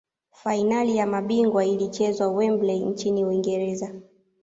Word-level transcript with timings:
fainali 0.31 0.97
ya 0.97 1.07
mabingwa 1.07 1.65
ilichezwa 1.65 2.27
wembley 2.27 2.79
nchini 2.79 3.25
uingereza 3.25 3.93